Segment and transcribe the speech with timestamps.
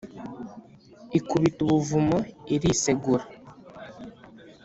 [1.17, 2.17] ikubita ubuvumo
[2.55, 3.23] irisegura.